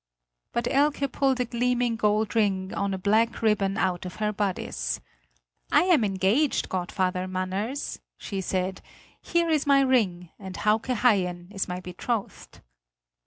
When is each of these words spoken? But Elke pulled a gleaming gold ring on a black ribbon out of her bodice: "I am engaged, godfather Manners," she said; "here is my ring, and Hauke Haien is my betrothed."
But 0.51 0.67
Elke 0.67 1.11
pulled 1.11 1.39
a 1.41 1.45
gleaming 1.45 1.95
gold 1.95 2.35
ring 2.35 2.73
on 2.73 2.91
a 2.91 2.97
black 2.97 3.43
ribbon 3.43 3.77
out 3.77 4.03
of 4.03 4.15
her 4.15 4.33
bodice: 4.33 4.99
"I 5.71 5.83
am 5.83 6.03
engaged, 6.03 6.69
godfather 6.69 7.27
Manners," 7.27 7.99
she 8.17 8.41
said; 8.41 8.81
"here 9.21 9.51
is 9.51 9.67
my 9.67 9.81
ring, 9.81 10.29
and 10.39 10.57
Hauke 10.57 10.87
Haien 10.97 11.51
is 11.51 11.67
my 11.67 11.79
betrothed." 11.79 12.61